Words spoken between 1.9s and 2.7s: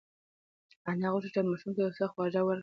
څه خواږه ورکړي.